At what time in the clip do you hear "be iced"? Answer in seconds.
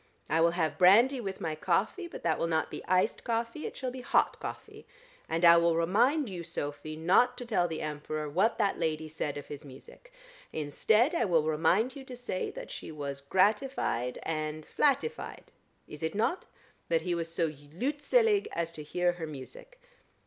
2.71-3.23